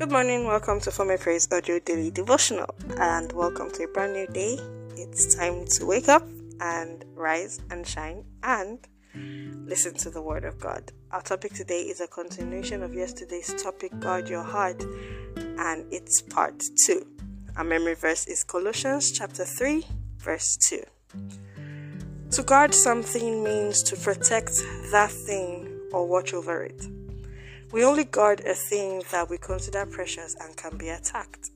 Good 0.00 0.12
morning, 0.12 0.46
welcome 0.46 0.80
to 0.80 0.90
For 0.90 1.04
My 1.04 1.18
Praise 1.18 1.46
Audio 1.52 1.78
Daily 1.78 2.10
Devotional, 2.10 2.74
and 2.96 3.30
welcome 3.32 3.70
to 3.72 3.84
a 3.84 3.86
brand 3.86 4.14
new 4.14 4.26
day. 4.28 4.58
It's 4.96 5.34
time 5.34 5.66
to 5.72 5.84
wake 5.84 6.08
up 6.08 6.26
and 6.58 7.04
rise 7.14 7.60
and 7.70 7.86
shine 7.86 8.24
and 8.42 8.78
listen 9.66 9.92
to 9.96 10.08
the 10.08 10.22
Word 10.22 10.46
of 10.46 10.58
God. 10.58 10.90
Our 11.12 11.20
topic 11.20 11.52
today 11.52 11.82
is 11.82 12.00
a 12.00 12.06
continuation 12.06 12.82
of 12.82 12.94
yesterday's 12.94 13.52
topic, 13.62 13.92
Guard 14.00 14.30
Your 14.30 14.42
Heart, 14.42 14.82
and 15.36 15.84
it's 15.92 16.22
part 16.22 16.64
2. 16.86 17.06
Our 17.58 17.64
memory 17.64 17.94
verse 17.94 18.26
is 18.26 18.42
Colossians 18.42 19.12
chapter 19.12 19.44
3, 19.44 19.84
verse 20.16 20.56
2. 20.66 20.82
To 22.30 22.42
guard 22.42 22.72
something 22.72 23.44
means 23.44 23.82
to 23.82 23.96
protect 23.96 24.62
that 24.92 25.10
thing 25.12 25.78
or 25.92 26.06
watch 26.06 26.32
over 26.32 26.62
it. 26.62 26.86
We 27.72 27.84
only 27.84 28.02
guard 28.02 28.40
a 28.40 28.54
thing 28.54 29.04
that 29.12 29.30
we 29.30 29.38
consider 29.38 29.86
precious 29.86 30.34
and 30.40 30.56
can 30.56 30.76
be 30.76 30.88
attacked. 30.88 31.50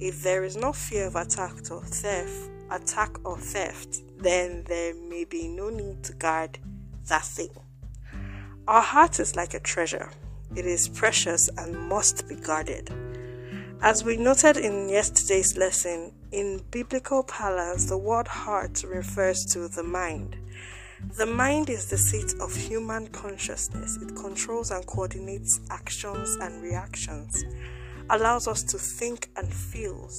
If 0.00 0.22
there 0.22 0.44
is 0.44 0.56
no 0.56 0.72
fear 0.72 1.08
of 1.08 1.16
attack 1.16 1.70
or 1.70 1.84
theft, 1.84 2.50
attack 2.70 3.18
or 3.26 3.36
theft, 3.36 4.00
then 4.16 4.64
there 4.64 4.94
may 4.94 5.24
be 5.24 5.48
no 5.48 5.68
need 5.68 6.04
to 6.04 6.14
guard 6.14 6.58
that 7.08 7.26
thing. 7.26 7.50
Our 8.66 8.80
heart 8.80 9.20
is 9.20 9.36
like 9.36 9.52
a 9.52 9.60
treasure. 9.60 10.08
It 10.56 10.64
is 10.64 10.88
precious 10.88 11.50
and 11.58 11.78
must 11.86 12.26
be 12.28 12.36
guarded. 12.36 12.90
As 13.82 14.04
we 14.04 14.16
noted 14.16 14.56
in 14.56 14.88
yesterday's 14.88 15.58
lesson, 15.58 16.12
in 16.30 16.62
biblical 16.70 17.24
parlance, 17.24 17.86
the 17.86 17.98
word 17.98 18.26
heart 18.26 18.84
refers 18.84 19.44
to 19.52 19.68
the 19.68 19.82
mind. 19.82 20.34
The 21.16 21.26
mind 21.26 21.68
is 21.68 21.90
the 21.90 21.98
seat 21.98 22.34
of 22.40 22.54
human 22.54 23.08
consciousness. 23.08 23.98
It 23.98 24.16
controls 24.16 24.70
and 24.70 24.86
coordinates 24.86 25.60
actions 25.70 26.36
and 26.40 26.62
reactions, 26.62 27.44
allows 28.08 28.48
us 28.48 28.62
to 28.64 28.78
think 28.78 29.28
and 29.36 29.52
feel, 29.52 30.10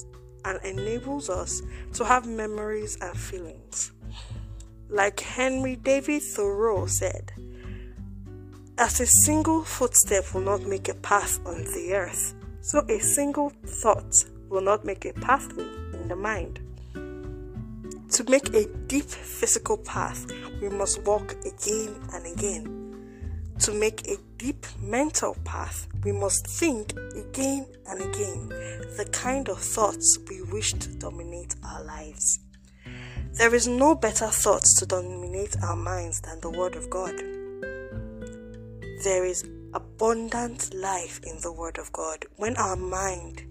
and 0.44 0.60
enables 0.64 1.28
us 1.28 1.62
to 1.94 2.04
have 2.04 2.26
memories 2.26 2.96
and 3.00 3.18
feelings. 3.18 3.92
Like 4.88 5.20
Henry 5.20 5.76
David 5.76 6.22
Thoreau 6.22 6.86
said, 6.86 7.32
as 8.76 9.00
a 9.00 9.06
single 9.06 9.62
footstep 9.62 10.34
will 10.34 10.40
not 10.40 10.62
make 10.62 10.88
a 10.88 10.94
path 10.94 11.38
on 11.46 11.62
the 11.62 11.94
earth, 11.94 12.34
so 12.60 12.84
a 12.88 12.98
single 12.98 13.50
thought 13.64 14.24
will 14.48 14.62
not 14.62 14.84
make 14.84 15.04
a 15.04 15.12
pathway 15.12 15.66
in 15.92 16.08
the 16.08 16.16
mind. 16.16 16.60
To 18.14 18.30
make 18.30 18.54
a 18.54 18.68
deep 18.86 19.06
physical 19.06 19.76
path, 19.76 20.30
we 20.62 20.68
must 20.68 21.02
walk 21.02 21.32
again 21.44 21.96
and 22.12 22.24
again. 22.24 23.54
To 23.58 23.72
make 23.72 24.06
a 24.06 24.18
deep 24.38 24.66
mental 24.80 25.36
path, 25.44 25.88
we 26.04 26.12
must 26.12 26.46
think 26.46 26.92
again 27.16 27.66
and 27.88 28.00
again 28.00 28.48
the 28.96 29.08
kind 29.10 29.48
of 29.48 29.58
thoughts 29.58 30.16
we 30.30 30.42
wish 30.42 30.74
to 30.74 30.88
dominate 30.90 31.56
our 31.64 31.82
lives. 31.82 32.38
There 33.32 33.52
is 33.52 33.66
no 33.66 33.96
better 33.96 34.28
thoughts 34.28 34.78
to 34.78 34.86
dominate 34.86 35.56
our 35.64 35.74
minds 35.74 36.20
than 36.20 36.40
the 36.40 36.50
Word 36.50 36.76
of 36.76 36.88
God. 36.90 37.18
There 39.02 39.24
is 39.24 39.42
abundant 39.74 40.72
life 40.72 41.18
in 41.24 41.40
the 41.40 41.50
Word 41.50 41.78
of 41.78 41.90
God. 41.90 42.26
When 42.36 42.56
our 42.58 42.76
mind 42.76 43.42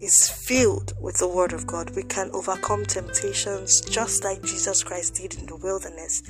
is 0.00 0.28
filled 0.28 0.92
with 1.00 1.16
the 1.18 1.28
Word 1.28 1.52
of 1.52 1.66
God, 1.66 1.90
we 1.90 2.02
can 2.02 2.30
overcome 2.32 2.84
temptations 2.84 3.80
just 3.80 4.24
like 4.24 4.42
Jesus 4.42 4.82
Christ 4.82 5.14
did 5.14 5.34
in 5.34 5.46
the 5.46 5.56
wilderness. 5.56 6.22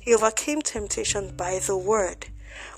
He 0.00 0.14
overcame 0.14 0.60
temptation 0.62 1.34
by 1.36 1.60
the 1.60 1.76
Word. 1.76 2.26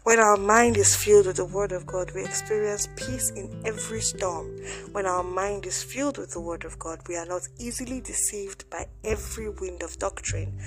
When 0.04 0.18
our 0.18 0.36
mind 0.36 0.76
is 0.76 0.94
filled 0.94 1.26
with 1.26 1.36
the 1.36 1.44
Word 1.44 1.72
of 1.72 1.84
God, 1.84 2.12
we 2.14 2.24
experience 2.24 2.88
peace 2.96 3.30
in 3.30 3.60
every 3.64 4.00
storm. 4.00 4.56
When 4.92 5.04
our 5.04 5.24
mind 5.24 5.66
is 5.66 5.82
filled 5.82 6.16
with 6.16 6.30
the 6.30 6.40
Word 6.40 6.64
of 6.64 6.78
God, 6.78 7.00
we 7.08 7.16
are 7.16 7.26
not 7.26 7.48
easily 7.58 8.00
deceived 8.00 8.70
by 8.70 8.86
every 9.04 9.48
wind 9.48 9.82
of 9.82 9.98
doctrine. 9.98 10.58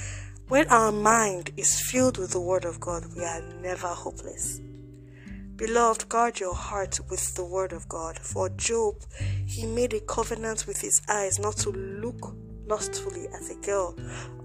When 0.49 0.67
our 0.67 0.91
mind 0.91 1.51
is 1.57 1.79
filled 1.79 2.17
with 2.17 2.31
the 2.31 2.41
Word 2.41 2.65
of 2.65 2.79
God, 2.79 3.05
we 3.15 3.23
are 3.23 3.41
never 3.61 3.87
hopeless. 3.87 4.59
Beloved, 5.59 6.07
guard 6.07 6.39
your 6.39 6.55
heart 6.55 7.01
with 7.09 7.35
the 7.35 7.43
word 7.43 7.73
of 7.73 7.89
God. 7.89 8.17
For 8.17 8.47
Job, 8.47 8.95
he 9.49 9.65
made 9.65 9.93
a 9.93 9.99
covenant 10.01 10.67
with 10.67 10.79
his 10.79 11.01
eyes 11.09 11.39
not 11.39 11.57
to 11.57 11.71
look 11.71 12.35
lustfully 12.67 13.27
at 13.29 13.49
a 13.49 13.55
girl. 13.65 13.95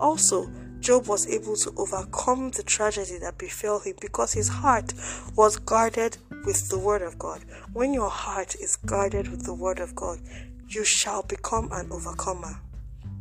Also, 0.01 0.51
Job 0.81 1.07
was 1.07 1.29
able 1.29 1.57
to 1.57 1.73
overcome 1.77 2.51
the 2.51 2.63
tragedy 2.63 3.19
that 3.19 3.37
befell 3.37 3.81
him 3.81 3.97
because 4.01 4.33
his 4.33 4.49
heart 4.49 4.95
was 5.37 5.59
guarded 5.59 6.17
with 6.47 6.71
the 6.71 6.79
word 6.79 7.03
of 7.03 7.19
God. 7.19 7.45
When 7.75 7.93
your 7.93 8.09
heart 8.09 8.55
is 8.57 8.77
guarded 8.77 9.29
with 9.29 9.45
the 9.45 9.53
word 9.53 9.79
of 9.79 9.95
God, 9.95 10.21
you 10.69 10.85
shall 10.85 11.23
become 11.23 11.69
an 11.71 11.93
overcomer. 11.93 12.61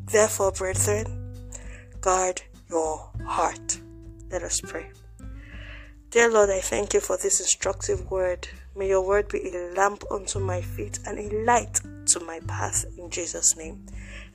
Therefore, 0.06 0.54
brethren, 0.54 1.36
guard 2.00 2.42
your 2.70 3.12
heart. 3.26 3.80
Let 4.32 4.44
us 4.44 4.62
pray. 4.62 4.90
Dear 6.13 6.29
Lord, 6.29 6.51
I 6.51 6.59
thank 6.59 6.94
you 6.94 7.00
for 7.00 7.18
this 7.18 7.40
instructive 7.40 8.12
word. 8.12 8.47
May 8.75 8.90
your 8.90 9.01
word 9.01 9.29
be 9.29 9.50
a 9.50 9.74
lamp 9.74 10.03
unto 10.12 10.38
my 10.38 10.62
feet 10.62 11.00
and 11.07 11.18
a 11.18 11.44
light 11.44 11.81
to 12.06 12.19
my 12.19 12.40
path 12.41 12.85
in 13.00 13.09
Jesus' 13.09 13.57
name. 13.57 13.84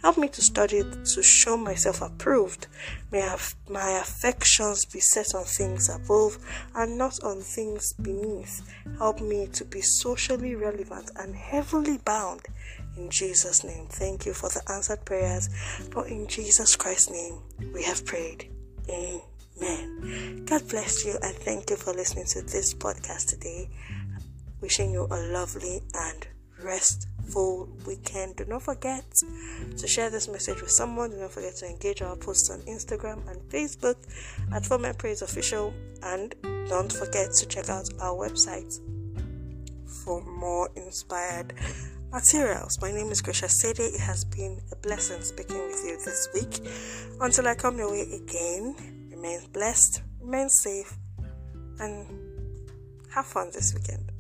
Help 0.03 0.19
me 0.19 0.27
to 0.27 0.43
study 0.43 0.83
to 0.83 1.23
show 1.23 1.57
myself 1.57 2.03
approved. 2.03 2.67
May 3.13 3.33
my 3.71 3.91
affections 4.01 4.87
be 4.87 4.99
set 4.99 5.37
on 5.37 5.45
things 5.45 5.89
above 5.89 6.39
and 6.75 6.99
not 6.99 7.23
on 7.23 7.43
things 7.43 7.93
beneath. 7.93 8.69
Help 8.99 9.21
me 9.21 9.47
to 9.53 9.65
be 9.65 9.81
socially 9.81 10.57
relevant 10.57 11.13
and 11.15 11.37
heavenly 11.37 11.99
bound. 11.99 12.41
In 12.97 13.09
Jesus' 13.09 13.63
name, 13.63 13.87
thank 13.89 14.27
you 14.27 14.33
for 14.33 14.49
the 14.49 14.63
answered 14.69 15.05
prayers. 15.05 15.49
For 15.93 16.09
in 16.09 16.27
Jesus 16.27 16.75
Christ's 16.75 17.11
name, 17.13 17.39
we 17.73 17.85
have 17.85 18.05
prayed. 18.05 18.51
Amen. 18.91 19.21
Amen. 19.61 20.45
God 20.45 20.69
bless 20.69 21.05
you 21.05 21.17
and 21.23 21.35
thank 21.37 21.71
you 21.71 21.77
for 21.77 21.93
listening 21.93 22.27
to 22.27 22.43
this 22.43 22.75
podcast 22.75 23.29
today. 23.29 23.69
Wishing 24.61 24.93
you 24.93 25.07
a 25.11 25.19
lovely 25.33 25.83
and 25.95 26.27
restful 26.63 27.69
weekend. 27.87 28.37
Do 28.37 28.45
not 28.47 28.63
forget 28.63 29.05
to 29.77 29.87
share 29.87 30.11
this 30.11 30.29
message 30.29 30.61
with 30.61 30.71
someone. 30.71 31.11
Do 31.11 31.17
not 31.17 31.33
forget 31.33 31.57
to 31.57 31.67
engage 31.67 32.03
our 32.03 32.17
posts 32.17 32.51
on 32.51 32.61
Instagram 32.63 33.29
and 33.31 33.41
Facebook 33.51 33.97
at 34.53 34.67
For 34.67 34.79
My 34.79 34.93
Praise 34.93 35.23
Official. 35.23 35.73
And 36.03 36.35
don't 36.69 36.93
forget 36.93 37.33
to 37.35 37.47
check 37.47 37.69
out 37.69 37.89
our 38.01 38.15
website 38.15 38.79
for 40.05 40.23
more 40.23 40.71
inspired 40.77 41.55
materials. 42.13 42.79
My 42.81 42.91
name 42.91 43.11
is 43.11 43.21
Grisha 43.21 43.49
Sede. 43.49 43.81
It 43.81 44.01
has 44.01 44.25
been 44.25 44.61
a 44.73 44.77
blessing 44.77 45.23
speaking 45.23 45.59
with 45.59 45.85
you 45.85 45.99
this 46.05 46.29
week. 46.35 46.67
Until 47.21 47.47
I 47.49 47.55
come 47.55 47.79
your 47.79 47.91
way 47.91 48.07
again, 48.13 48.98
remain 49.19 49.41
blessed, 49.53 50.03
remain 50.21 50.49
safe, 50.49 50.97
and 51.81 52.07
have 53.11 53.27
fun 53.27 53.51
this 53.53 53.75
weekend. 53.75 54.13